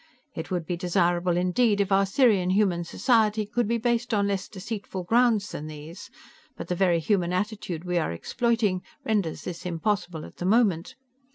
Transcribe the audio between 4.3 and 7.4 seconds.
deceitful grounds than these, but the very human